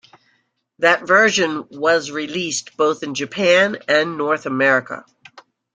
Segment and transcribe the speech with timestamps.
[0.79, 5.05] That version was released both in Japan and North America.